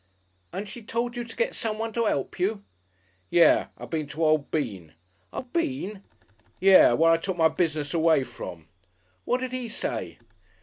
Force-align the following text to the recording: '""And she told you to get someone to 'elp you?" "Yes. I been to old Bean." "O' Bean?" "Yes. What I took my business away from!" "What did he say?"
'""And 0.51 0.67
she 0.67 0.81
told 0.81 1.15
you 1.15 1.23
to 1.23 1.35
get 1.35 1.53
someone 1.53 1.93
to 1.93 2.07
'elp 2.07 2.39
you?" 2.39 2.63
"Yes. 3.29 3.69
I 3.77 3.85
been 3.85 4.07
to 4.07 4.25
old 4.25 4.49
Bean." 4.49 4.95
"O' 5.31 5.43
Bean?" 5.43 6.01
"Yes. 6.59 6.97
What 6.97 7.11
I 7.13 7.17
took 7.17 7.37
my 7.37 7.49
business 7.49 7.93
away 7.93 8.23
from!" 8.23 8.67
"What 9.25 9.41
did 9.41 9.51
he 9.51 9.69
say?" 9.69 10.17